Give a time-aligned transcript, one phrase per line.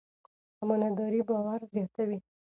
[0.61, 2.17] امانتداري باور زیاتوي.